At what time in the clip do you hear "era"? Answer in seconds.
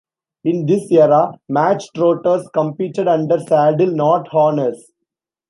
0.91-1.31